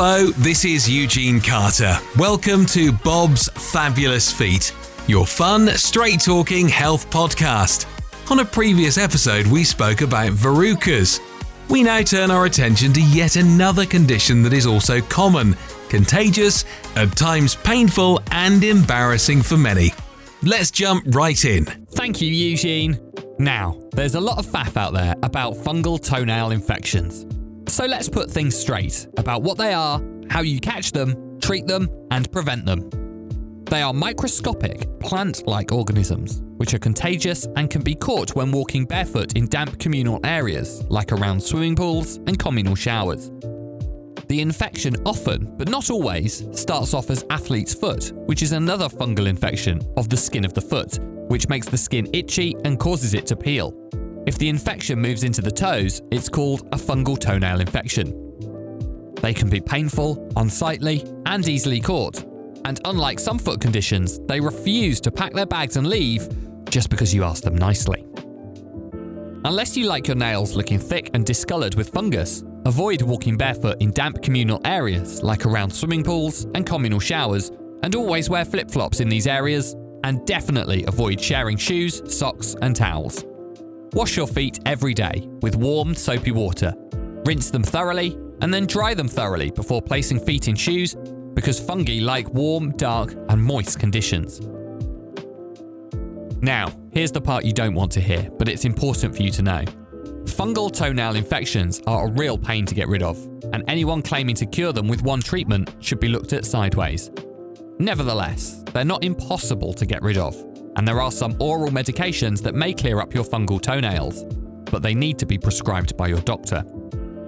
Hello, 0.00 0.26
this 0.26 0.64
is 0.64 0.88
Eugene 0.88 1.40
Carter. 1.40 1.98
Welcome 2.16 2.66
to 2.66 2.92
Bob's 2.92 3.48
Fabulous 3.48 4.30
Feet, 4.32 4.72
your 5.08 5.26
fun, 5.26 5.66
straight 5.70 6.20
talking 6.20 6.68
health 6.68 7.10
podcast. 7.10 7.84
On 8.30 8.38
a 8.38 8.44
previous 8.44 8.96
episode, 8.96 9.48
we 9.48 9.64
spoke 9.64 10.00
about 10.02 10.30
verrucas. 10.30 11.18
We 11.68 11.82
now 11.82 12.02
turn 12.02 12.30
our 12.30 12.44
attention 12.44 12.92
to 12.92 13.02
yet 13.02 13.34
another 13.34 13.84
condition 13.84 14.40
that 14.44 14.52
is 14.52 14.66
also 14.66 15.00
common, 15.00 15.56
contagious, 15.88 16.64
at 16.94 17.16
times 17.16 17.56
painful, 17.56 18.22
and 18.30 18.62
embarrassing 18.62 19.42
for 19.42 19.56
many. 19.56 19.92
Let's 20.44 20.70
jump 20.70 21.06
right 21.08 21.44
in. 21.44 21.64
Thank 21.64 22.20
you, 22.20 22.28
Eugene. 22.30 23.00
Now, 23.40 23.76
there's 23.94 24.14
a 24.14 24.20
lot 24.20 24.38
of 24.38 24.46
faff 24.46 24.76
out 24.76 24.92
there 24.92 25.16
about 25.24 25.54
fungal 25.54 26.00
toenail 26.00 26.52
infections. 26.52 27.26
So 27.68 27.84
let's 27.84 28.08
put 28.08 28.30
things 28.30 28.58
straight 28.58 29.06
about 29.18 29.42
what 29.42 29.58
they 29.58 29.74
are, 29.74 30.02
how 30.30 30.40
you 30.40 30.58
catch 30.58 30.90
them, 30.90 31.38
treat 31.40 31.66
them, 31.66 31.88
and 32.10 32.30
prevent 32.32 32.64
them. 32.64 32.88
They 33.66 33.82
are 33.82 33.92
microscopic, 33.92 34.98
plant 35.00 35.46
like 35.46 35.70
organisms, 35.70 36.42
which 36.56 36.72
are 36.72 36.78
contagious 36.78 37.46
and 37.56 37.68
can 37.68 37.82
be 37.82 37.94
caught 37.94 38.34
when 38.34 38.50
walking 38.50 38.86
barefoot 38.86 39.36
in 39.36 39.48
damp 39.48 39.78
communal 39.78 40.18
areas, 40.24 40.82
like 40.88 41.12
around 41.12 41.42
swimming 41.42 41.76
pools 41.76 42.16
and 42.26 42.38
communal 42.38 42.74
showers. 42.74 43.30
The 44.28 44.40
infection 44.40 44.96
often, 45.04 45.54
but 45.58 45.68
not 45.68 45.90
always, 45.90 46.46
starts 46.58 46.94
off 46.94 47.10
as 47.10 47.26
athlete's 47.28 47.74
foot, 47.74 48.12
which 48.26 48.42
is 48.42 48.52
another 48.52 48.88
fungal 48.88 49.26
infection 49.26 49.82
of 49.98 50.08
the 50.08 50.16
skin 50.16 50.46
of 50.46 50.54
the 50.54 50.62
foot, 50.62 50.98
which 51.28 51.48
makes 51.50 51.68
the 51.68 51.78
skin 51.78 52.08
itchy 52.14 52.56
and 52.64 52.78
causes 52.80 53.12
it 53.12 53.26
to 53.26 53.36
peel. 53.36 53.74
If 54.28 54.36
the 54.36 54.50
infection 54.50 55.00
moves 55.00 55.24
into 55.24 55.40
the 55.40 55.50
toes, 55.50 56.02
it's 56.10 56.28
called 56.28 56.60
a 56.70 56.76
fungal 56.76 57.18
toenail 57.18 57.62
infection. 57.62 59.14
They 59.22 59.32
can 59.32 59.48
be 59.48 59.58
painful, 59.58 60.30
unsightly, 60.36 61.02
and 61.24 61.48
easily 61.48 61.80
caught. 61.80 62.24
And 62.66 62.78
unlike 62.84 63.20
some 63.20 63.38
foot 63.38 63.58
conditions, 63.58 64.20
they 64.26 64.38
refuse 64.38 65.00
to 65.00 65.10
pack 65.10 65.32
their 65.32 65.46
bags 65.46 65.78
and 65.78 65.86
leave 65.86 66.28
just 66.68 66.90
because 66.90 67.14
you 67.14 67.24
ask 67.24 67.42
them 67.42 67.54
nicely. 67.54 68.04
Unless 69.46 69.78
you 69.78 69.86
like 69.86 70.06
your 70.06 70.16
nails 70.16 70.54
looking 70.54 70.78
thick 70.78 71.08
and 71.14 71.24
discoloured 71.24 71.74
with 71.74 71.88
fungus, 71.88 72.44
avoid 72.66 73.00
walking 73.00 73.38
barefoot 73.38 73.80
in 73.80 73.92
damp 73.92 74.22
communal 74.22 74.60
areas 74.66 75.22
like 75.22 75.46
around 75.46 75.70
swimming 75.70 76.04
pools 76.04 76.44
and 76.54 76.66
communal 76.66 77.00
showers, 77.00 77.50
and 77.82 77.94
always 77.94 78.28
wear 78.28 78.44
flip 78.44 78.70
flops 78.70 79.00
in 79.00 79.08
these 79.08 79.26
areas, 79.26 79.74
and 80.04 80.26
definitely 80.26 80.84
avoid 80.84 81.18
sharing 81.18 81.56
shoes, 81.56 82.02
socks, 82.14 82.54
and 82.60 82.76
towels. 82.76 83.24
Wash 83.92 84.16
your 84.16 84.26
feet 84.26 84.60
every 84.66 84.94
day 84.94 85.28
with 85.40 85.56
warm, 85.56 85.94
soapy 85.94 86.30
water. 86.30 86.74
Rinse 87.24 87.50
them 87.50 87.62
thoroughly 87.62 88.18
and 88.40 88.52
then 88.52 88.66
dry 88.66 88.94
them 88.94 89.08
thoroughly 89.08 89.50
before 89.50 89.82
placing 89.82 90.20
feet 90.20 90.48
in 90.48 90.54
shoes 90.54 90.94
because 91.34 91.58
fungi 91.58 92.00
like 92.00 92.28
warm, 92.30 92.72
dark, 92.72 93.14
and 93.28 93.42
moist 93.42 93.78
conditions. 93.78 94.40
Now, 96.40 96.72
here's 96.92 97.12
the 97.12 97.20
part 97.20 97.44
you 97.44 97.52
don't 97.52 97.74
want 97.74 97.90
to 97.92 98.00
hear, 98.00 98.28
but 98.38 98.48
it's 98.48 98.64
important 98.64 99.16
for 99.16 99.22
you 99.22 99.30
to 99.32 99.42
know. 99.42 99.64
Fungal 100.24 100.72
toenail 100.72 101.16
infections 101.16 101.80
are 101.86 102.06
a 102.06 102.10
real 102.10 102.38
pain 102.38 102.66
to 102.66 102.74
get 102.74 102.88
rid 102.88 103.02
of, 103.02 103.18
and 103.52 103.64
anyone 103.66 104.02
claiming 104.02 104.34
to 104.36 104.46
cure 104.46 104.72
them 104.72 104.86
with 104.86 105.02
one 105.02 105.20
treatment 105.20 105.74
should 105.80 105.98
be 105.98 106.08
looked 106.08 106.32
at 106.32 106.44
sideways. 106.44 107.10
Nevertheless, 107.78 108.62
they're 108.72 108.84
not 108.84 109.04
impossible 109.04 109.72
to 109.72 109.86
get 109.86 110.02
rid 110.02 110.18
of, 110.18 110.36
and 110.78 110.86
there 110.86 111.02
are 111.02 111.10
some 111.10 111.36
oral 111.40 111.70
medications 111.70 112.40
that 112.40 112.54
may 112.54 112.72
clear 112.72 113.00
up 113.00 113.12
your 113.12 113.24
fungal 113.24 113.60
toenails, 113.60 114.22
but 114.70 114.80
they 114.80 114.94
need 114.94 115.18
to 115.18 115.26
be 115.26 115.36
prescribed 115.36 115.96
by 115.96 116.06
your 116.06 116.20
doctor. 116.20 116.64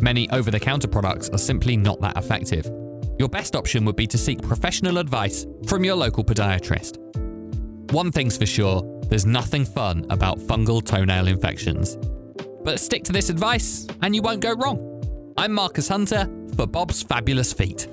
Many 0.00 0.28
over 0.30 0.50
the 0.50 0.58
counter 0.58 0.88
products 0.88 1.28
are 1.28 1.38
simply 1.38 1.76
not 1.76 2.00
that 2.00 2.18
effective. 2.18 2.66
Your 3.20 3.28
best 3.28 3.54
option 3.54 3.84
would 3.84 3.94
be 3.94 4.06
to 4.08 4.18
seek 4.18 4.42
professional 4.42 4.98
advice 4.98 5.46
from 5.68 5.84
your 5.84 5.94
local 5.94 6.24
podiatrist. 6.24 6.98
One 7.92 8.10
thing's 8.10 8.36
for 8.36 8.46
sure 8.46 8.82
there's 9.08 9.26
nothing 9.26 9.64
fun 9.64 10.04
about 10.10 10.40
fungal 10.40 10.84
toenail 10.84 11.28
infections. 11.28 11.96
But 12.64 12.80
stick 12.80 13.04
to 13.04 13.12
this 13.12 13.30
advice 13.30 13.86
and 14.02 14.12
you 14.12 14.22
won't 14.22 14.40
go 14.40 14.54
wrong. 14.54 15.32
I'm 15.38 15.52
Marcus 15.52 15.88
Hunter 15.88 16.28
for 16.56 16.66
Bob's 16.66 17.04
Fabulous 17.04 17.52
Feet. 17.52 17.86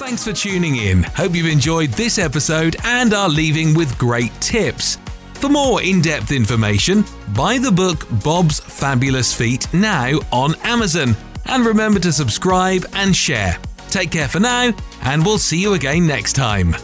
Thanks 0.00 0.24
for 0.24 0.32
tuning 0.32 0.76
in. 0.76 1.02
Hope 1.02 1.34
you've 1.34 1.44
enjoyed 1.44 1.90
this 1.90 2.18
episode 2.18 2.74
and 2.84 3.12
are 3.12 3.28
leaving 3.28 3.74
with 3.74 3.98
great 3.98 4.32
tips. 4.40 4.96
For 5.34 5.50
more 5.50 5.82
in 5.82 6.00
depth 6.00 6.32
information, 6.32 7.04
buy 7.36 7.58
the 7.58 7.70
book 7.70 8.06
Bob's 8.24 8.60
Fabulous 8.60 9.34
Feet 9.34 9.66
now 9.74 10.18
on 10.32 10.54
Amazon. 10.64 11.14
And 11.44 11.66
remember 11.66 12.00
to 12.00 12.14
subscribe 12.14 12.86
and 12.94 13.14
share. 13.14 13.58
Take 13.90 14.10
care 14.10 14.26
for 14.26 14.40
now, 14.40 14.72
and 15.02 15.22
we'll 15.22 15.36
see 15.36 15.60
you 15.60 15.74
again 15.74 16.06
next 16.06 16.32
time. 16.32 16.74